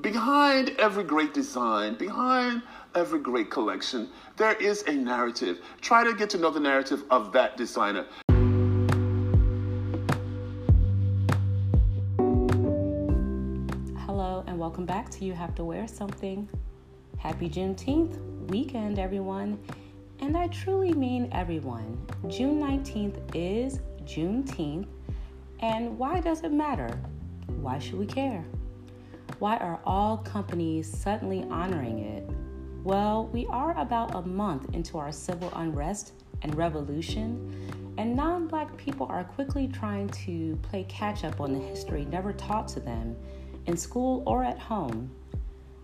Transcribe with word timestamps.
behind 0.00 0.70
every 0.78 1.04
great 1.04 1.34
design, 1.34 1.94
behind 1.94 2.62
every 2.94 3.18
great 3.18 3.50
collection, 3.50 4.08
there 4.36 4.54
is 4.54 4.82
a 4.86 4.92
narrative. 4.92 5.60
Try 5.80 6.04
to 6.04 6.14
get 6.14 6.30
to 6.30 6.38
know 6.38 6.50
the 6.50 6.60
narrative 6.60 7.04
of 7.10 7.32
that 7.32 7.56
designer. 7.56 8.06
Hello, 14.06 14.42
and 14.46 14.58
welcome 14.58 14.86
back 14.86 15.10
to 15.10 15.24
You 15.24 15.34
Have 15.34 15.54
to 15.56 15.64
Wear 15.64 15.86
Something. 15.86 16.48
Happy 17.18 17.50
Juneteenth 17.50 18.18
weekend, 18.48 18.98
everyone. 18.98 19.58
And 20.20 20.36
I 20.36 20.48
truly 20.48 20.92
mean 20.92 21.28
everyone. 21.32 21.98
June 22.28 22.60
19th 22.60 23.34
is 23.34 23.80
Juneteenth. 24.04 24.86
And 25.60 25.98
why 25.98 26.20
does 26.20 26.42
it 26.42 26.52
matter? 26.52 26.98
Why 27.46 27.78
should 27.78 27.98
we 27.98 28.06
care? 28.06 28.44
Why 29.40 29.56
are 29.56 29.80
all 29.86 30.18
companies 30.18 30.86
suddenly 30.86 31.46
honoring 31.50 32.00
it? 32.00 32.28
Well, 32.84 33.28
we 33.28 33.46
are 33.46 33.74
about 33.78 34.14
a 34.14 34.20
month 34.20 34.74
into 34.74 34.98
our 34.98 35.10
civil 35.10 35.50
unrest 35.56 36.12
and 36.42 36.54
revolution, 36.54 37.94
and 37.96 38.14
non 38.14 38.48
black 38.48 38.76
people 38.76 39.06
are 39.06 39.24
quickly 39.24 39.66
trying 39.66 40.10
to 40.26 40.58
play 40.60 40.84
catch 40.90 41.24
up 41.24 41.40
on 41.40 41.54
the 41.54 41.58
history 41.58 42.04
never 42.04 42.34
taught 42.34 42.68
to 42.68 42.80
them 42.80 43.16
in 43.64 43.78
school 43.78 44.22
or 44.26 44.44
at 44.44 44.58
home. 44.58 45.10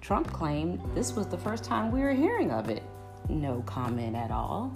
Trump 0.02 0.30
claimed 0.34 0.78
this 0.94 1.16
was 1.16 1.26
the 1.26 1.38
first 1.38 1.64
time 1.64 1.90
we 1.90 2.02
were 2.02 2.12
hearing 2.12 2.50
of 2.50 2.68
it. 2.68 2.82
No 3.30 3.62
comment 3.64 4.16
at 4.16 4.30
all. 4.30 4.70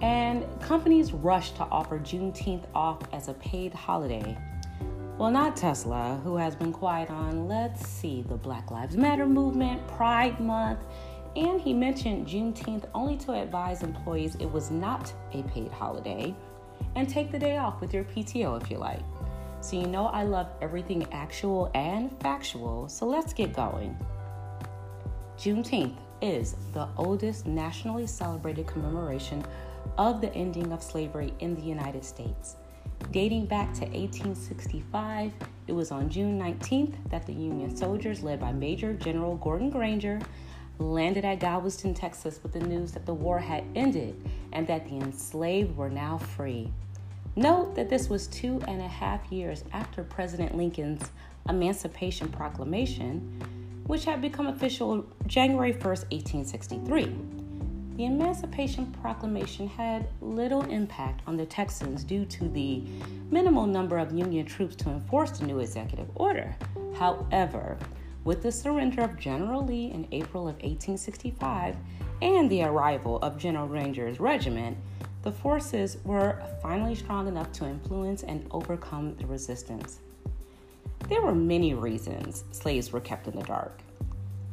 And 0.00 0.46
companies 0.62 1.12
rushed 1.12 1.56
to 1.56 1.64
offer 1.64 1.98
Juneteenth 1.98 2.64
off 2.74 3.00
as 3.12 3.28
a 3.28 3.34
paid 3.34 3.74
holiday. 3.74 4.34
Well, 5.22 5.30
not 5.30 5.54
Tesla, 5.54 6.20
who 6.24 6.34
has 6.34 6.56
been 6.56 6.72
quiet 6.72 7.08
on, 7.08 7.46
let's 7.46 7.86
see, 7.86 8.22
the 8.22 8.34
Black 8.34 8.72
Lives 8.72 8.96
Matter 8.96 9.24
movement, 9.24 9.86
Pride 9.86 10.40
Month, 10.40 10.80
and 11.36 11.60
he 11.60 11.72
mentioned 11.72 12.26
Juneteenth 12.26 12.86
only 12.92 13.16
to 13.18 13.34
advise 13.34 13.84
employees 13.84 14.34
it 14.40 14.50
was 14.50 14.72
not 14.72 15.12
a 15.32 15.44
paid 15.44 15.70
holiday 15.70 16.34
and 16.96 17.08
take 17.08 17.30
the 17.30 17.38
day 17.38 17.56
off 17.56 17.80
with 17.80 17.94
your 17.94 18.02
PTO 18.02 18.60
if 18.60 18.68
you 18.68 18.78
like. 18.78 19.04
So, 19.60 19.76
you 19.76 19.86
know, 19.86 20.06
I 20.06 20.24
love 20.24 20.48
everything 20.60 21.06
actual 21.12 21.70
and 21.72 22.10
factual, 22.18 22.88
so 22.88 23.06
let's 23.06 23.32
get 23.32 23.52
going. 23.52 23.96
Juneteenth 25.38 25.98
is 26.20 26.56
the 26.72 26.88
oldest 26.96 27.46
nationally 27.46 28.08
celebrated 28.08 28.66
commemoration 28.66 29.44
of 29.98 30.20
the 30.20 30.34
ending 30.34 30.72
of 30.72 30.82
slavery 30.82 31.32
in 31.38 31.54
the 31.54 31.62
United 31.62 32.04
States. 32.04 32.56
Dating 33.10 33.46
back 33.46 33.72
to 33.74 33.80
1865, 33.80 35.32
it 35.66 35.72
was 35.72 35.90
on 35.90 36.08
June 36.08 36.38
19th 36.38 36.94
that 37.10 37.26
the 37.26 37.32
Union 37.32 37.76
soldiers, 37.76 38.22
led 38.22 38.40
by 38.40 38.52
Major 38.52 38.94
General 38.94 39.36
Gordon 39.36 39.68
Granger, 39.68 40.18
landed 40.78 41.24
at 41.24 41.40
Galveston, 41.40 41.94
Texas, 41.94 42.40
with 42.42 42.52
the 42.52 42.60
news 42.60 42.92
that 42.92 43.04
the 43.04 43.14
war 43.14 43.38
had 43.38 43.64
ended 43.74 44.16
and 44.52 44.66
that 44.66 44.86
the 44.88 44.96
enslaved 44.96 45.76
were 45.76 45.90
now 45.90 46.18
free. 46.18 46.72
Note 47.36 47.74
that 47.74 47.88
this 47.88 48.08
was 48.08 48.26
two 48.26 48.60
and 48.66 48.80
a 48.80 48.88
half 48.88 49.30
years 49.30 49.64
after 49.72 50.02
President 50.02 50.56
Lincoln's 50.56 51.10
Emancipation 51.48 52.28
Proclamation, 52.28 53.40
which 53.86 54.04
had 54.04 54.20
become 54.20 54.46
official 54.46 55.06
January 55.26 55.72
1st, 55.72 56.10
1863. 56.10 57.41
The 57.96 58.06
Emancipation 58.06 58.86
Proclamation 59.02 59.68
had 59.68 60.08
little 60.22 60.62
impact 60.62 61.20
on 61.26 61.36
the 61.36 61.44
Texans 61.44 62.04
due 62.04 62.24
to 62.24 62.48
the 62.48 62.82
minimal 63.30 63.66
number 63.66 63.98
of 63.98 64.12
Union 64.12 64.46
troops 64.46 64.74
to 64.76 64.88
enforce 64.88 65.38
the 65.38 65.46
new 65.46 65.58
executive 65.58 66.08
order. 66.14 66.56
However, 66.94 67.76
with 68.24 68.42
the 68.42 68.50
surrender 68.50 69.02
of 69.02 69.18
General 69.18 69.62
Lee 69.62 69.90
in 69.90 70.08
April 70.10 70.48
of 70.48 70.54
1865 70.54 71.76
and 72.22 72.48
the 72.48 72.62
arrival 72.62 73.18
of 73.18 73.36
General 73.36 73.66
Granger's 73.68 74.18
regiment, 74.18 74.78
the 75.20 75.32
forces 75.32 75.98
were 76.02 76.42
finally 76.62 76.94
strong 76.94 77.28
enough 77.28 77.52
to 77.52 77.66
influence 77.66 78.22
and 78.22 78.46
overcome 78.52 79.16
the 79.16 79.26
resistance. 79.26 80.00
There 81.10 81.20
were 81.20 81.34
many 81.34 81.74
reasons 81.74 82.44
slaves 82.52 82.90
were 82.90 83.00
kept 83.00 83.28
in 83.28 83.36
the 83.36 83.44
dark. 83.44 83.82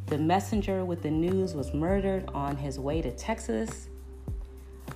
The 0.10 0.18
messenger 0.18 0.86
with 0.86 1.04
the 1.04 1.12
news 1.12 1.54
was 1.54 1.72
murdered 1.72 2.28
on 2.34 2.58
his 2.58 2.80
way 2.80 3.00
to 3.00 3.12
Texas. 3.12 3.90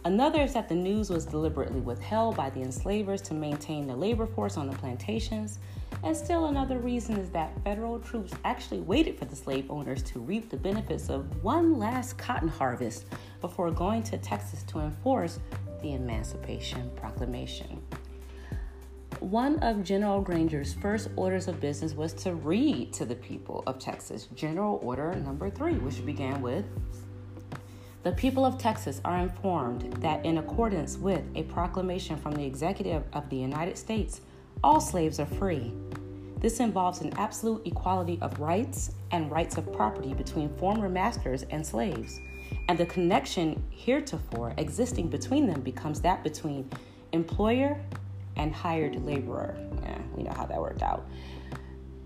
Another 0.05 0.41
is 0.41 0.55
that 0.55 0.67
the 0.67 0.73
news 0.73 1.11
was 1.11 1.23
deliberately 1.23 1.81
withheld 1.81 2.35
by 2.35 2.49
the 2.49 2.61
enslavers 2.61 3.21
to 3.21 3.35
maintain 3.35 3.85
the 3.85 3.95
labor 3.95 4.25
force 4.25 4.57
on 4.57 4.67
the 4.67 4.75
plantations. 4.75 5.59
And 6.01 6.17
still 6.17 6.45
another 6.45 6.79
reason 6.79 7.17
is 7.17 7.29
that 7.29 7.53
federal 7.63 7.99
troops 7.99 8.33
actually 8.43 8.79
waited 8.79 9.19
for 9.19 9.25
the 9.25 9.35
slave 9.35 9.69
owners 9.69 10.01
to 10.01 10.19
reap 10.19 10.49
the 10.49 10.57
benefits 10.57 11.11
of 11.11 11.43
one 11.43 11.77
last 11.77 12.17
cotton 12.17 12.47
harvest 12.47 13.05
before 13.39 13.69
going 13.69 14.01
to 14.01 14.17
Texas 14.17 14.63
to 14.63 14.79
enforce 14.79 15.39
the 15.83 15.93
Emancipation 15.93 16.89
Proclamation. 16.95 17.79
One 19.23 19.59
of 19.59 19.85
General 19.85 20.21
Granger's 20.21 20.73
first 20.73 21.07
orders 21.15 21.47
of 21.47 21.61
business 21.61 21.93
was 21.93 22.11
to 22.15 22.35
read 22.35 22.91
to 22.91 23.05
the 23.05 23.15
people 23.15 23.63
of 23.65 23.79
Texas 23.79 24.27
General 24.35 24.81
Order 24.83 25.15
Number 25.15 25.49
Three, 25.49 25.75
which 25.75 26.05
began 26.05 26.41
with 26.41 26.65
The 28.03 28.11
people 28.11 28.43
of 28.43 28.57
Texas 28.57 28.99
are 29.05 29.19
informed 29.19 29.93
that, 30.01 30.25
in 30.25 30.39
accordance 30.39 30.97
with 30.97 31.23
a 31.35 31.43
proclamation 31.43 32.17
from 32.17 32.33
the 32.33 32.43
Executive 32.43 33.05
of 33.13 33.29
the 33.29 33.37
United 33.37 33.77
States, 33.77 34.19
all 34.61 34.81
slaves 34.81 35.21
are 35.21 35.25
free. 35.25 35.73
This 36.39 36.59
involves 36.59 36.99
an 36.99 37.13
absolute 37.17 37.65
equality 37.65 38.19
of 38.21 38.41
rights 38.41 38.91
and 39.11 39.31
rights 39.31 39.57
of 39.57 39.71
property 39.71 40.13
between 40.13 40.53
former 40.57 40.89
masters 40.89 41.43
and 41.43 41.65
slaves, 41.65 42.19
and 42.67 42.77
the 42.77 42.85
connection 42.87 43.63
heretofore 43.69 44.53
existing 44.57 45.07
between 45.07 45.47
them 45.47 45.61
becomes 45.61 46.01
that 46.01 46.25
between 46.25 46.69
employer 47.13 47.79
and 48.35 48.53
hired 48.53 49.03
laborer. 49.05 49.55
Yeah, 49.81 49.97
we 50.15 50.23
know 50.23 50.33
how 50.35 50.45
that 50.45 50.59
worked 50.59 50.81
out. 50.81 51.05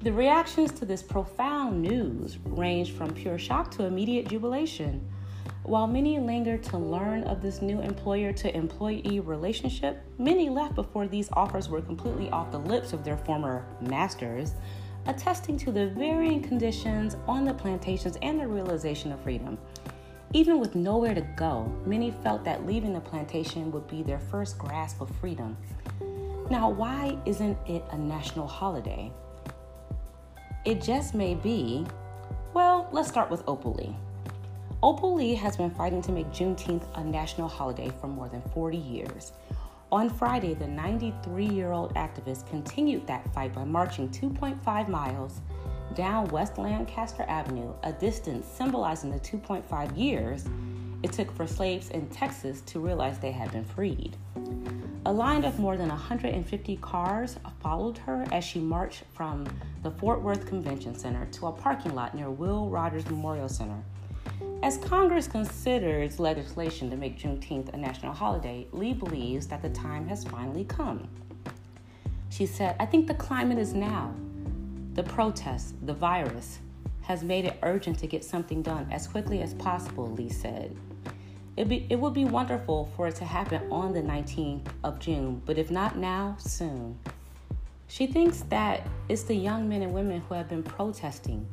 The 0.02 0.14
reactions 0.14 0.72
to 0.74 0.86
this 0.86 1.02
profound 1.02 1.82
news 1.82 2.38
ranged 2.46 2.94
from 2.94 3.14
pure 3.14 3.38
shock 3.38 3.72
to 3.72 3.86
immediate 3.86 4.28
jubilation. 4.28 5.08
While 5.64 5.88
many 5.88 6.20
lingered 6.20 6.64
to 6.66 6.78
learn 6.78 7.24
of 7.24 7.42
this 7.42 7.62
new 7.62 7.82
employer 7.82 8.32
to 8.32 8.56
employee 8.56 9.20
relationship, 9.20 10.02
many 10.18 10.50
left 10.50 10.76
before 10.76 11.08
these 11.08 11.30
offers 11.34 11.68
were 11.68 11.82
completely 11.82 12.30
off 12.30 12.52
the 12.52 12.60
lips 12.60 12.94
of 12.94 13.04
their 13.04 13.18
former 13.18 13.66
masters, 13.82 14.54
attesting 15.08 15.58
to 15.58 15.72
the 15.72 15.88
varying 15.88 16.42
conditions 16.42 17.18
on 17.28 17.44
the 17.44 17.54
plantations 17.54 18.18
and 18.22 18.40
the 18.40 18.48
realization 18.48 19.12
of 19.12 19.20
freedom. 19.22 19.58
Even 20.34 20.60
with 20.60 20.76
nowhere 20.76 21.16
to 21.16 21.28
go, 21.36 21.64
many 21.86 22.12
felt 22.12 22.44
that 22.44 22.66
leaving 22.66 22.94
the 22.94 23.00
plantation 23.00 23.72
would 23.72 23.88
be 23.88 24.04
their 24.04 24.20
first 24.20 24.58
grasp 24.58 25.02
of 25.02 25.10
freedom. 25.22 25.58
Now, 26.50 26.70
why 26.70 27.18
isn't 27.26 27.58
it 27.68 27.84
a 27.92 27.98
national 27.98 28.48
holiday? 28.48 29.12
It 30.64 30.82
just 30.82 31.14
may 31.14 31.36
be. 31.36 31.86
Well, 32.54 32.88
let's 32.94 33.10
start 33.10 33.30
with 33.30 33.44
Opal 33.48 33.74
Lee. 33.74 33.96
Opal 34.82 35.16
Lee 35.16 35.36
has 35.36 35.58
been 35.58 35.72
fighting 35.72 36.02
to 36.04 36.14
make 36.14 36.28
Juneteenth 36.28 36.86
a 36.96 37.04
national 37.04 37.50
holiday 37.50 37.92
for 38.00 38.08
more 38.08 38.30
than 38.30 38.42
40 38.54 38.78
years. 38.78 39.34
On 39.92 40.10
Friday, 40.10 40.54
the 40.54 40.68
93 40.68 41.46
year 41.48 41.74
old 41.74 41.94
activist 41.96 42.48
continued 42.48 43.06
that 43.08 43.34
fight 43.34 43.54
by 43.54 43.66
marching 43.66 44.08
2.5 44.10 44.88
miles 44.88 45.42
down 45.96 46.28
West 46.30 46.58
Lancaster 46.58 47.26
Avenue, 47.28 47.74
a 47.84 47.92
distance 47.92 48.46
symbolizing 48.48 49.12
the 49.12 49.20
2.5 49.20 49.98
years 49.98 50.46
it 51.04 51.12
took 51.12 51.32
for 51.36 51.46
slaves 51.46 51.90
in 51.90 52.08
Texas 52.08 52.62
to 52.62 52.80
realize 52.80 53.20
they 53.20 53.32
had 53.32 53.52
been 53.52 53.66
freed. 53.66 54.16
A 55.08 55.14
line 55.14 55.46
of 55.46 55.58
more 55.58 55.78
than 55.78 55.88
150 55.88 56.76
cars 56.82 57.38
followed 57.62 57.98
her 58.00 58.26
as 58.34 58.44
she 58.44 58.60
marched 58.60 59.04
from 59.14 59.48
the 59.82 59.90
Fort 59.90 60.22
Worth 60.22 60.46
Convention 60.46 60.94
Center 61.00 61.26
to 61.28 61.48
a 61.48 61.52
parking 61.54 61.96
lot 61.96 62.14
near 62.14 62.30
Will 62.30 62.68
Rogers 62.68 63.06
Memorial 63.06 63.48
Center. 63.48 63.82
As 64.64 64.78
Congress 64.80 65.26
considers 65.26 66.20
legislation 66.20 66.90
to 66.90 66.98
make 66.98 67.18
Juneteenth 67.18 67.74
a 67.74 67.78
national 67.78 68.12
holiday, 68.12 68.68
Lee 68.74 68.92
believes 68.92 69.48
that 69.48 69.62
the 69.62 69.70
time 69.70 70.10
has 70.10 70.26
finally 70.26 70.66
come. 70.66 71.08
She 72.28 72.46
said, 72.46 72.76
I 72.78 72.86
think 72.86 73.08
the 73.08 73.14
climate 73.14 73.60
is 73.60 73.74
now. 73.74 74.14
The 74.92 75.04
protests, 75.04 75.72
the 75.84 75.94
virus, 75.94 76.60
has 77.04 77.24
made 77.24 77.46
it 77.46 77.58
urgent 77.64 77.98
to 78.00 78.08
get 78.08 78.26
something 78.26 78.62
done 78.62 78.90
as 78.92 79.08
quickly 79.08 79.42
as 79.42 79.54
possible, 79.54 80.12
Lee 80.12 80.28
said. 80.28 80.76
It'd 81.58 81.70
be, 81.70 81.88
it 81.90 82.00
would 82.00 82.14
be 82.14 82.26
wonderful 82.26 82.92
for 82.96 83.08
it 83.08 83.16
to 83.16 83.26
happen 83.26 83.64
on 83.72 83.92
the 83.92 84.02
19th 84.02 84.68
of 84.84 85.00
June, 85.00 85.42
but 85.44 85.58
if 85.58 85.72
not 85.72 85.98
now, 85.98 86.36
soon. 86.40 87.00
She 87.88 88.06
thinks 88.06 88.42
that 88.50 88.86
it's 89.10 89.24
the 89.24 89.34
young 89.34 89.68
men 89.68 89.82
and 89.82 89.92
women 89.92 90.22
who 90.22 90.36
have 90.36 90.48
been 90.50 90.62
protesting 90.62 91.48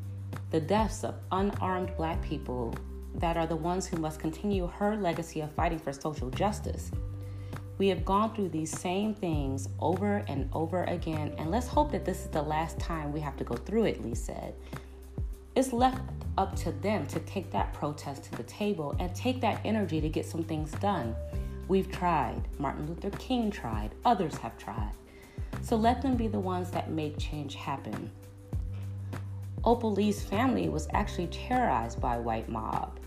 the 0.51 0.61
deaths 0.61 1.05
of 1.05 1.15
unarmed 1.33 1.97
black 1.97 2.21
people 2.23 2.75
that 3.15 3.39
are 3.39 3.47
the 3.47 3.56
ones 3.56 3.87
who 3.87 3.97
must 3.97 4.21
continue 4.21 4.67
her 4.67 4.95
legacy 4.95 5.41
of 5.41 5.51
fighting 5.53 5.79
for 5.79 5.93
social 5.93 6.29
justice. 6.31 6.91
We 7.79 7.89
have 7.89 8.05
gone 8.05 8.35
through 8.35 8.50
these 8.50 8.71
same 8.71 9.15
things 9.15 9.69
over 9.81 10.23
and 10.29 10.50
over 10.53 10.85
again, 10.85 11.35
and 11.39 11.50
let's 11.50 11.67
hope 11.67 11.91
that 11.93 12.05
this 12.05 12.21
is 12.21 12.29
the 12.29 12.43
last 12.43 12.79
time 12.79 13.11
we 13.11 13.21
have 13.21 13.37
to 13.39 13.45
go 13.45 13.55
through 13.55 13.85
it, 13.85 14.05
Lee 14.05 14.15
said. 14.15 14.55
It's 15.57 15.73
left 15.73 16.03
up 16.37 16.57
to 16.57 16.73
them 16.73 17.07
to 17.09 17.21
take 17.21 17.51
that 17.53 17.73
protest 17.73 18.25
to 18.25 18.33
the 18.33 18.43
table 18.45 18.95
and 18.99 19.15
take 19.15 19.41
that 19.41 19.61
energy 19.65 20.01
to 20.01 20.09
get 20.09 20.27
some 20.27 20.43
things 20.43 20.73
done. 20.73 21.15
We've 21.69 21.91
tried. 21.91 22.43
Martin 22.59 22.87
Luther 22.87 23.11
King 23.11 23.51
tried. 23.51 23.91
Others 24.05 24.37
have 24.39 24.59
tried. 24.59 24.93
So 25.63 25.77
let 25.77 26.03
them 26.03 26.17
be 26.17 26.29
the 26.29 26.41
ones 26.41 26.71
that 26.73 26.91
make 26.91 27.19
change 27.19 27.55
happen. 27.55 28.11
Opal 29.65 29.93
Lee's 29.93 30.23
family 30.23 30.69
was 30.69 30.89
actually 30.93 31.29
terrorized 31.29 32.01
by 32.01 32.17
a 32.17 32.21
white 32.21 32.49
mob. 32.49 32.99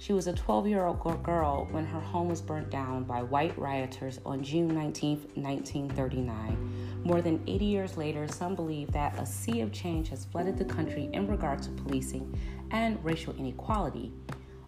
She 0.00 0.14
was 0.14 0.26
a 0.26 0.32
12 0.32 0.66
year 0.66 0.86
old 0.86 1.22
girl 1.22 1.68
when 1.72 1.84
her 1.84 2.00
home 2.00 2.30
was 2.30 2.40
burnt 2.40 2.70
down 2.70 3.04
by 3.04 3.22
white 3.22 3.56
rioters 3.58 4.18
on 4.24 4.42
June 4.42 4.68
19, 4.68 5.32
1939. 5.34 7.02
More 7.04 7.20
than 7.20 7.42
80 7.46 7.64
years 7.66 7.96
later, 7.98 8.26
some 8.26 8.54
believe 8.54 8.90
that 8.92 9.18
a 9.18 9.26
sea 9.26 9.60
of 9.60 9.72
change 9.72 10.08
has 10.08 10.24
flooded 10.24 10.56
the 10.56 10.64
country 10.64 11.10
in 11.12 11.26
regard 11.28 11.62
to 11.64 11.70
policing 11.72 12.34
and 12.70 13.04
racial 13.04 13.36
inequality. 13.36 14.10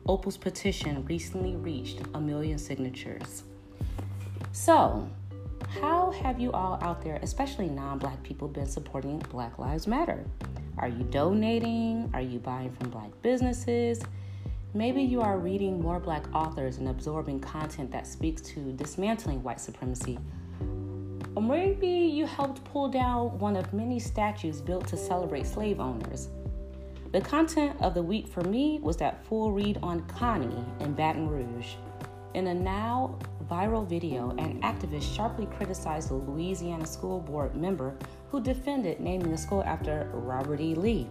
Opal's 0.05 0.37
petition 0.37 1.03
recently 1.07 1.57
reached 1.57 2.03
a 2.13 2.21
million 2.21 2.59
signatures. 2.59 3.45
So, 4.53 5.09
how 5.81 6.11
have 6.11 6.41
you 6.41 6.53
all 6.53 6.79
out 6.83 7.03
there, 7.03 7.19
especially 7.23 7.71
non 7.71 7.99
black 7.99 8.23
people, 8.23 8.49
been 8.49 8.69
supporting 8.69 9.19
Black 9.31 9.59
Lives 9.59 9.87
Matter? 9.87 10.27
Are 10.77 10.89
you 10.89 11.05
donating? 11.05 12.11
Are 12.13 12.21
you 12.21 12.39
buying 12.39 12.73
from 12.73 12.91
black 12.91 13.11
businesses? 13.23 14.03
Maybe 14.75 15.03
you 15.03 15.21
are 15.21 15.37
reading 15.37 15.83
more 15.83 16.01
black 16.01 16.25
authors 16.35 16.79
and 16.79 16.89
absorbing 16.89 17.41
content 17.41 17.91
that 17.93 18.07
speaks 18.07 18.41
to 18.53 18.73
dismantling 18.73 19.43
white 19.43 19.61
supremacy. 19.61 20.19
Or 21.35 21.43
maybe 21.43 21.87
you 21.87 22.25
helped 22.25 22.65
pull 22.65 22.89
down 22.89 23.39
one 23.39 23.57
of 23.57 23.75
many 23.75 23.99
statues 23.99 24.63
built 24.63 24.89
to 24.89 24.97
celebrate 24.97 25.47
slave 25.47 25.79
owners. 25.79 26.31
The 27.13 27.21
content 27.21 27.77
of 27.83 27.93
the 27.93 28.03
week 28.03 28.27
for 28.27 28.41
me 28.45 28.79
was 28.83 28.97
that 28.97 29.23
full 29.27 29.53
read 29.53 29.79
on 29.83 30.07
Connie 30.07 30.65
in 30.81 30.95
Baton 30.95 31.29
Rouge. 31.29 31.75
In 32.33 32.47
a 32.47 32.55
now 32.55 33.19
viral 33.51 33.87
video, 33.87 34.31
an 34.39 34.59
activist 34.63 35.15
sharply 35.15 35.45
criticized 35.59 36.11
a 36.11 36.15
Louisiana 36.15 36.87
school 36.87 37.21
board 37.21 37.55
member 37.55 37.95
who 38.31 38.41
defended 38.41 39.01
naming 39.01 39.31
the 39.31 39.37
school 39.37 39.63
after 39.65 40.09
Robert 40.15 40.63
E. 40.63 40.75
Lee 40.75 41.11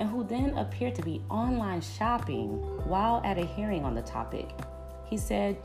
and 0.00 0.08
who 0.08 0.24
then 0.24 0.56
appeared 0.56 0.94
to 0.94 1.02
be 1.02 1.20
online 1.30 1.82
shopping 1.82 2.48
while 2.88 3.20
at 3.22 3.38
a 3.38 3.44
hearing 3.44 3.84
on 3.84 3.94
the 3.94 4.02
topic. 4.02 4.48
He 5.04 5.18
said, 5.18 5.58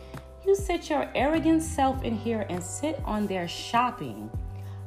You 0.45 0.55
sit 0.55 0.89
your 0.89 1.09
arrogant 1.15 1.63
self 1.63 2.03
in 2.03 2.17
here 2.17 2.45
and 2.49 2.61
sit 2.61 3.01
on 3.05 3.27
there 3.27 3.47
shopping 3.47 4.29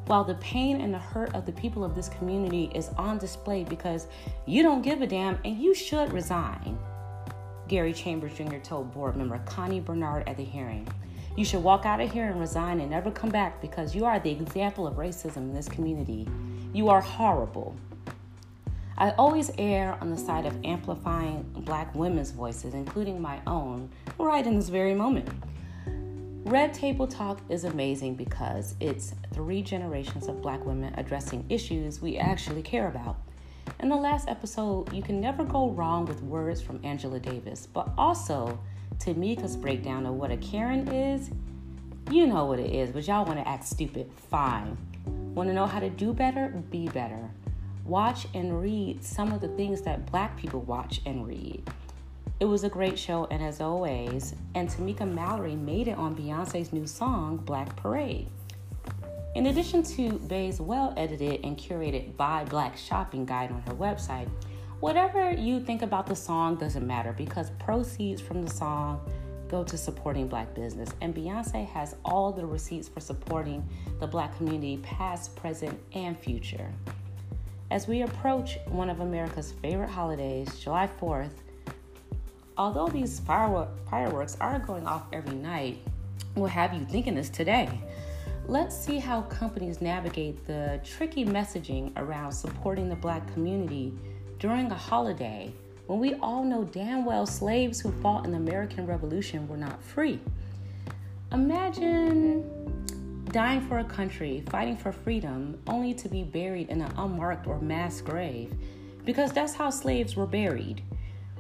while 0.07 0.23
the 0.23 0.35
pain 0.37 0.83
and 0.83 0.93
the 0.93 0.99
hurt 0.99 1.35
of 1.35 1.47
the 1.47 1.53
people 1.53 1.83
of 1.83 1.95
this 1.95 2.11
community 2.11 2.71
is 2.75 2.91
on 2.99 3.19
display 3.19 3.65
because 3.65 4.07
you 4.47 4.63
don't 4.63 4.83
give 4.83 5.01
a 5.01 5.07
damn 5.07 5.39
and 5.45 5.59
you 5.59 5.75
should 5.75 6.13
resign. 6.13 6.79
Gary 7.69 7.95
Chambers 7.95 8.35
Jr. 8.35 8.57
told 8.57 8.93
board 8.93 9.17
member 9.17 9.39
Connie 9.47 9.81
Bernard 9.81 10.29
at 10.29 10.37
the 10.37 10.45
hearing. 10.45 10.87
You 11.37 11.45
should 11.45 11.63
walk 11.63 11.87
out 11.87 12.01
of 12.01 12.13
here 12.13 12.27
and 12.27 12.39
resign 12.39 12.81
and 12.81 12.91
never 12.91 13.11
come 13.11 13.31
back 13.31 13.63
because 13.63 13.95
you 13.95 14.05
are 14.05 14.19
the 14.21 14.31
example 14.31 14.87
of 14.87 14.97
racism 14.97 15.37
in 15.37 15.55
this 15.55 15.69
community. 15.69 16.27
You 16.75 16.89
are 16.89 17.01
horrible. 17.01 17.77
I 19.01 19.11
always 19.13 19.53
err 19.59 19.97
on 20.01 20.11
the 20.11 20.17
side 20.17 20.45
of 20.45 20.57
amplifying 20.65 21.45
black 21.59 21.95
women's 21.95 22.33
voices, 22.33 22.75
including 22.75 23.23
my 23.23 23.41
own, 23.47 23.91
right 24.19 24.45
in 24.45 24.57
this 24.57 24.71
very 24.71 24.93
moment. 24.93 25.29
Red 26.45 26.75
Table 26.75 27.07
Talk 27.07 27.41
is 27.49 27.63
amazing 27.63 28.17
because 28.17 28.75
it's 28.81 29.15
three 29.33 29.63
generations 29.63 30.27
of 30.27 30.43
black 30.43 30.65
women 30.67 30.95
addressing 30.97 31.45
issues 31.49 32.03
we 32.03 32.17
actually 32.19 32.61
care 32.61 32.89
about. 32.89 33.19
In 33.79 33.89
the 33.89 33.95
last 33.95 34.27
episode, 34.27 34.93
you 34.93 35.01
can 35.01 35.21
never 35.21 35.45
go 35.45 35.71
wrong 35.71 36.05
with 36.05 36.21
words 36.25 36.61
from 36.61 36.81
Angela 36.83 37.21
Davis, 37.21 37.69
but 37.73 37.91
also 37.97 38.59
Tamika's 38.97 39.57
breakdown 39.57 40.07
of 40.07 40.15
what 40.15 40.33
a 40.33 40.37
Karen 40.39 40.89
is. 40.89 41.31
You 42.11 42.27
know 42.27 42.47
what 42.47 42.59
it 42.59 42.75
is, 42.75 42.91
but 42.91 43.07
y'all 43.07 43.25
want 43.25 43.39
to 43.39 43.47
act 43.47 43.65
stupid. 43.65 44.11
Fine. 44.29 44.77
Want 45.37 45.49
to 45.49 45.55
know 45.55 45.67
how 45.67 45.79
to 45.79 45.89
do 45.89 46.13
better? 46.13 46.49
Be 46.73 46.89
better 46.89 47.31
watch 47.89 48.27
and 48.35 48.61
read 48.61 49.03
some 49.03 49.33
of 49.33 49.41
the 49.41 49.49
things 49.49 49.81
that 49.83 50.11
black 50.11 50.37
people 50.37 50.61
watch 50.61 51.01
and 51.07 51.27
read. 51.27 51.63
It 52.41 52.45
was 52.45 52.63
a 52.63 52.69
great 52.69 52.99
show, 52.99 53.27
and 53.31 53.43
as 53.43 53.61
always, 53.61 54.35
and 54.55 54.69
Tamika 54.69 55.11
Mallory 55.11 55.57
made 55.57 55.89
it 55.89 55.97
on 55.97 56.15
Beyonce's 56.15 56.73
new 56.73 56.87
song, 56.87 57.39
Black 57.39 57.75
Parade. 57.77 58.29
In 59.35 59.47
addition 59.47 59.83
to 59.83 60.13
Bey's 60.13 60.61
well 60.61 60.95
edited 60.97 61.45
and 61.45 61.57
curated 61.57 62.17
by 62.17 62.45
Black 62.45 62.77
shopping 62.77 63.25
guide 63.25 63.51
on 63.51 63.63
her 63.63 63.75
website, 63.75 64.29
whatever 64.81 65.33
you 65.33 65.59
think 65.59 65.83
about 65.83 66.07
the 66.07 66.15
song 66.15 66.57
doesn't 66.57 66.87
matter 66.87 67.13
because 67.13 67.51
proceeds 67.59 68.21
from 68.21 68.43
the 68.43 68.51
song 68.51 69.01
go 69.49 69.65
to 69.65 69.77
supporting 69.79 70.29
black 70.29 70.55
business. 70.55 70.91
And 71.01 71.15
Beyonce 71.15 71.67
has 71.69 71.97
all 72.05 72.33
the 72.33 72.45
receipts 72.45 72.87
for 72.89 73.01
supporting 73.01 73.67
the 73.99 74.07
black 74.07 74.37
community, 74.37 74.77
past, 74.79 75.35
present, 75.37 75.79
and 75.95 76.19
future. 76.19 76.71
As 77.71 77.87
we 77.87 78.01
approach 78.01 78.59
one 78.67 78.89
of 78.89 79.01
America's 79.01 79.53
favorite 79.53 79.91
holidays, 79.91 80.59
July 80.59 80.89
4th, 80.99 81.33
although 82.57 82.89
these 82.89 83.21
fireworks 83.21 84.39
are 84.41 84.59
going 84.59 84.87
off 84.87 85.05
every 85.13 85.37
night, 85.37 85.83
will 86.35 86.47
have 86.47 86.73
you 86.73 86.87
thinking 86.87 87.15
this 87.15 87.29
today. 87.29 87.69
Let's 88.47 88.75
see 88.75 88.99
how 88.99 89.21
companies 89.23 89.83
navigate 89.83 90.47
the 90.47 90.81
tricky 90.83 91.27
messaging 91.27 91.93
around 91.99 92.33
supporting 92.33 92.89
the 92.89 92.97
black 92.97 93.31
community 93.35 93.93
during 94.39 94.71
a 94.71 94.75
holiday 94.75 95.53
when 95.89 95.99
we 95.99 96.15
all 96.15 96.45
know 96.45 96.65
damn 96.65 97.05
well 97.05 97.27
slaves 97.27 97.81
who 97.81 97.93
fought 98.01 98.25
in 98.25 98.31
the 98.33 98.39
American 98.39 98.87
Revolution 98.87 99.47
were 99.47 99.59
not 99.59 99.83
free. 99.83 100.19
Imagine 101.33 102.88
dying 103.29 103.61
for 103.61 103.79
a 103.79 103.85
country, 103.85 104.43
fighting 104.49 104.77
for 104.77 104.93
freedom, 104.93 105.59
only 105.67 105.95
to 105.95 106.09
be 106.09 106.23
buried 106.23 106.71
in 106.71 106.81
an 106.81 106.93
unmarked 106.97 107.47
or 107.47 107.61
mass 107.61 108.01
grave, 108.01 108.55
because 109.05 109.33
that's 109.33 109.55
how 109.55 109.71
slaves 109.71 110.17
were 110.17 110.27
buried. 110.27 110.83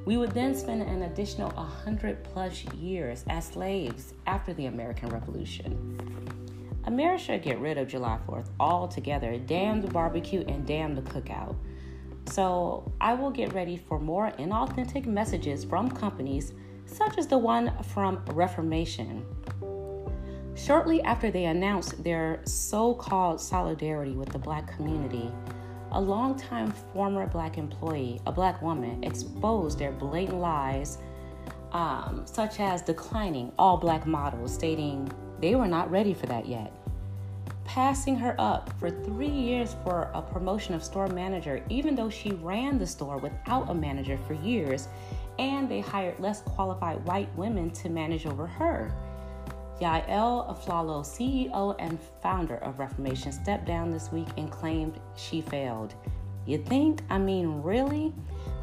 We 0.04 0.16
would 0.16 0.32
then 0.32 0.54
spend 0.54 0.82
an 0.82 1.02
additional 1.02 1.50
100 1.50 2.24
plus 2.24 2.64
years 2.74 3.24
as 3.28 3.46
slaves 3.46 4.14
after 4.26 4.54
the 4.54 4.66
American 4.66 5.08
Revolution. 5.08 5.98
America 6.84 7.22
should 7.22 7.42
get 7.42 7.58
rid 7.58 7.76
of 7.76 7.88
July 7.88 8.18
4th 8.26 8.48
altogether. 8.58 9.36
Damn 9.36 9.82
the 9.82 9.88
barbecue 9.88 10.44
and 10.48 10.66
damn 10.66 10.94
the 10.94 11.02
cookout. 11.02 11.56
So 12.30 12.90
I 13.00 13.14
will 13.14 13.30
get 13.30 13.52
ready 13.52 13.76
for 13.76 13.98
more 13.98 14.32
inauthentic 14.38 15.06
messages 15.06 15.64
from 15.64 15.90
companies 15.90 16.52
such 16.86 17.18
as 17.18 17.26
the 17.26 17.36
one 17.36 17.72
from 17.82 18.24
Reformation 18.32 19.26
Shortly 20.58 21.00
after 21.02 21.30
they 21.30 21.44
announced 21.44 22.02
their 22.02 22.40
so 22.44 22.92
called 22.92 23.40
solidarity 23.40 24.12
with 24.12 24.30
the 24.30 24.38
black 24.38 24.76
community, 24.76 25.30
a 25.92 26.00
longtime 26.00 26.72
former 26.92 27.26
black 27.28 27.58
employee, 27.58 28.20
a 28.26 28.32
black 28.32 28.60
woman, 28.60 29.02
exposed 29.04 29.78
their 29.78 29.92
blatant 29.92 30.40
lies, 30.40 30.98
um, 31.70 32.22
such 32.26 32.58
as 32.58 32.82
declining 32.82 33.52
all 33.56 33.76
black 33.76 34.04
models, 34.04 34.52
stating 34.52 35.10
they 35.40 35.54
were 35.54 35.68
not 35.68 35.90
ready 35.92 36.12
for 36.12 36.26
that 36.26 36.46
yet. 36.46 36.72
Passing 37.64 38.16
her 38.16 38.34
up 38.38 38.72
for 38.80 38.90
three 38.90 39.28
years 39.28 39.76
for 39.84 40.10
a 40.12 40.20
promotion 40.20 40.74
of 40.74 40.82
store 40.82 41.06
manager, 41.08 41.62
even 41.68 41.94
though 41.94 42.10
she 42.10 42.32
ran 42.32 42.78
the 42.78 42.86
store 42.86 43.18
without 43.18 43.70
a 43.70 43.74
manager 43.74 44.18
for 44.26 44.34
years, 44.34 44.88
and 45.38 45.68
they 45.68 45.80
hired 45.80 46.18
less 46.18 46.42
qualified 46.42 47.02
white 47.06 47.32
women 47.36 47.70
to 47.70 47.88
manage 47.88 48.26
over 48.26 48.46
her. 48.46 48.92
Yael 49.80 50.48
Aflalo, 50.48 51.04
CEO 51.04 51.76
and 51.78 51.98
founder 52.20 52.56
of 52.56 52.80
Reformation, 52.80 53.30
stepped 53.30 53.64
down 53.64 53.92
this 53.92 54.10
week 54.10 54.26
and 54.36 54.50
claimed 54.50 54.98
she 55.16 55.40
failed. 55.40 55.94
You 56.46 56.58
think? 56.58 57.02
I 57.10 57.18
mean, 57.18 57.62
really? 57.62 58.12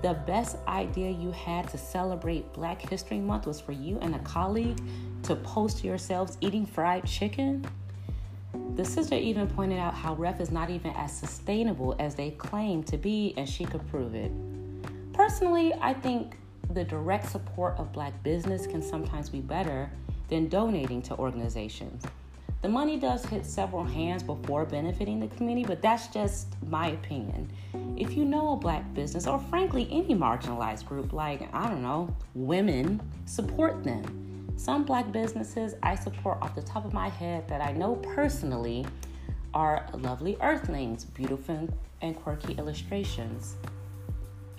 The 0.01 0.15
best 0.27 0.57
idea 0.67 1.11
you 1.11 1.31
had 1.31 1.69
to 1.69 1.77
celebrate 1.77 2.51
Black 2.51 2.81
History 2.81 3.19
Month 3.19 3.47
was 3.47 3.61
for 3.61 3.71
you 3.71 3.97
and 3.99 4.15
a 4.15 4.19
colleague 4.19 4.79
to 5.23 5.35
post 5.37 5.83
yourselves 5.83 6.37
eating 6.41 6.65
fried 6.65 7.05
chicken? 7.05 7.65
The 8.75 8.83
sister 8.83 9.15
even 9.15 9.47
pointed 9.47 9.79
out 9.79 9.93
how 9.93 10.15
Ref 10.15 10.41
is 10.41 10.51
not 10.51 10.69
even 10.69 10.91
as 10.97 11.15
sustainable 11.15 11.95
as 11.97 12.15
they 12.15 12.31
claim 12.31 12.83
to 12.83 12.97
be, 12.97 13.33
and 13.37 13.47
she 13.47 13.63
could 13.63 13.87
prove 13.87 14.15
it. 14.15 14.31
Personally, 15.13 15.73
I 15.79 15.93
think 15.93 16.35
the 16.73 16.83
direct 16.83 17.29
support 17.29 17.75
of 17.77 17.93
Black 17.93 18.21
business 18.21 18.67
can 18.67 18.81
sometimes 18.81 19.29
be 19.29 19.39
better 19.39 19.89
than 20.29 20.47
donating 20.47 21.01
to 21.03 21.15
organizations. 21.15 22.03
The 22.61 22.69
money 22.69 22.97
does 22.97 23.25
hit 23.25 23.45
several 23.45 23.83
hands 23.83 24.23
before 24.23 24.65
benefiting 24.65 25.19
the 25.19 25.27
community, 25.35 25.67
but 25.67 25.81
that's 25.81 26.07
just 26.07 26.47
my 26.67 26.87
opinion. 26.87 27.51
If 27.95 28.17
you 28.17 28.25
know 28.25 28.53
a 28.53 28.55
black 28.55 28.91
business, 28.95 29.27
or 29.27 29.39
frankly, 29.39 29.87
any 29.91 30.15
marginalized 30.15 30.85
group 30.85 31.13
like, 31.13 31.47
I 31.53 31.69
don't 31.69 31.83
know, 31.83 32.15
women, 32.33 33.01
support 33.25 33.83
them. 33.83 34.51
Some 34.57 34.83
black 34.83 35.11
businesses 35.11 35.75
I 35.83 35.95
support 35.95 36.39
off 36.41 36.55
the 36.55 36.61
top 36.63 36.85
of 36.85 36.93
my 36.93 37.09
head 37.09 37.47
that 37.49 37.61
I 37.61 37.71
know 37.73 37.97
personally 37.97 38.85
are 39.53 39.85
Lovely 39.93 40.37
Earthlings, 40.41 41.05
beautiful 41.05 41.69
and 42.01 42.15
quirky 42.15 42.53
illustrations. 42.53 43.55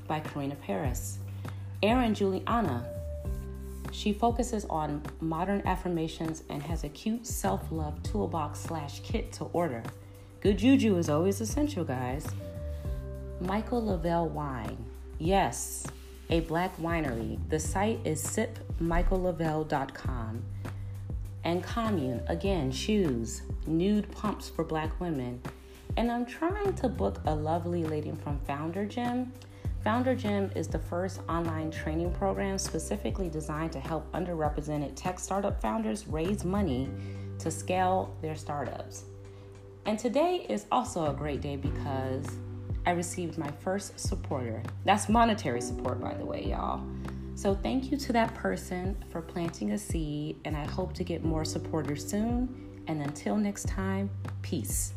by 0.07 0.21
Karina 0.21 0.55
Paris. 0.57 1.19
Erin 1.83 2.15
Juliana. 2.15 2.96
She 3.97 4.13
focuses 4.13 4.67
on 4.67 5.03
modern 5.23 5.63
affirmations 5.65 6.43
and 6.51 6.63
has 6.65 6.85
a 6.85 6.91
cute 6.91 7.27
self 7.27 7.73
love 7.73 8.03
toolbox 8.03 8.61
slash 8.61 9.01
kit 9.01 9.33
to 9.33 9.45
order. 9.55 9.83
Good 10.43 10.59
juju 10.59 10.99
is 10.99 11.09
always 11.09 11.41
essential, 11.41 11.83
guys. 11.83 12.27
Michael 13.41 13.87
Lavelle 13.87 14.29
Wine. 14.29 14.85
Yes, 15.19 15.87
a 16.29 16.41
black 16.41 16.77
winery. 16.77 17.39
The 17.49 17.59
site 17.59 18.01
is 18.05 18.23
sipmichaellavelle.com. 18.23 20.43
And 21.45 21.65
Kahmune, 21.65 22.29
again, 22.29 22.71
shoes, 22.71 23.41
nude 23.67 24.13
pumps 24.13 24.51
for 24.51 24.63
black 24.63 25.01
women. 25.01 25.41
And 25.97 26.13
I'm 26.13 26.27
trying 26.27 26.75
to 26.75 26.91
book 26.91 27.23
a 27.25 27.35
lovely 27.35 27.83
lady 27.83 28.13
from 28.23 28.41
Founder 28.41 28.85
Gym. 28.85 29.33
Founder 29.87 30.17
Gym 30.17 30.51
is 30.57 30.67
the 30.67 30.81
first 30.81 31.21
online 31.29 31.71
training 31.71 32.11
program 32.11 32.59
specifically 32.59 33.29
designed 33.29 33.71
to 33.71 33.79
help 33.79 34.11
underrepresented 34.11 34.97
tech 34.97 35.21
startup 35.21 35.63
founders 35.63 36.09
raise 36.09 36.45
money 36.45 36.91
to 37.39 37.53
scale 37.53 38.13
their 38.21 38.35
startups. 38.35 39.05
And 39.85 39.97
today 39.97 40.45
is 40.49 40.67
also 40.73 41.09
a 41.09 41.15
great 41.15 41.41
day 41.41 41.55
because 41.55 42.27
I 42.85 42.91
received 42.91 43.39
my 43.39 43.49
first 43.61 44.01
supporter. 44.01 44.61
That's 44.85 45.09
monetary 45.09 45.61
support, 45.61 46.01
by 46.01 46.15
the 46.15 46.25
way, 46.25 46.47
y'all. 46.47 46.85
So 47.37 47.55
thank 47.55 47.93
you 47.93 47.97
to 47.97 48.13
that 48.13 48.35
person 48.35 48.97
for 49.11 49.23
planting 49.23 49.71
a 49.71 49.79
seed, 49.79 50.41
and 50.45 50.57
I 50.57 50.67
hope 50.67 50.95
to 50.95 51.05
get 51.05 51.23
more 51.23 51.45
supporters 51.45 52.05
soon. 52.05 52.83
And 52.89 53.03
until 53.03 53.37
next 53.37 53.69
time, 53.69 54.11
peace. 54.43 54.95